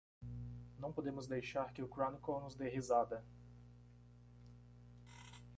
Não 0.79 0.91
podemos 0.91 1.27
deixar 1.27 1.71
que 1.71 1.83
o 1.83 1.87
Chronicle 1.87 2.39
nos 2.41 2.55
dê 2.55 2.67
risada! 2.69 3.23